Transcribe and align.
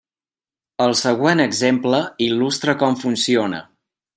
El 0.85 0.93
següent 1.01 1.43
exemple 1.45 2.01
il·lustra 2.29 2.77
com 2.81 2.99
funciona. 3.07 3.63